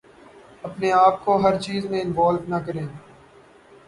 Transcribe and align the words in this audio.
اپنے 0.63 0.91
آپ 0.93 1.23
کو 1.25 1.35
ہر 1.37 1.59
چیز 1.61 1.85
میں 1.85 2.01
انوالو 2.01 2.39
نہ 2.47 2.59
کریں 2.65 2.85